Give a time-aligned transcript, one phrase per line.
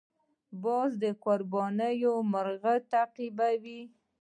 [0.63, 1.93] باز د قرباني
[2.31, 3.81] مرغه تعقیبوي